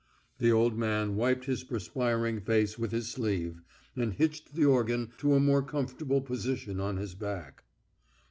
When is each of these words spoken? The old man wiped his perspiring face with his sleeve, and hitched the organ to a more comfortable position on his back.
The 0.39 0.51
old 0.51 0.79
man 0.79 1.15
wiped 1.15 1.45
his 1.45 1.63
perspiring 1.63 2.39
face 2.41 2.75
with 2.75 2.91
his 2.91 3.09
sleeve, 3.09 3.61
and 3.95 4.13
hitched 4.15 4.55
the 4.55 4.65
organ 4.65 5.11
to 5.19 5.35
a 5.35 5.39
more 5.39 5.61
comfortable 5.61 6.21
position 6.21 6.79
on 6.79 6.97
his 6.97 7.13
back. 7.13 7.65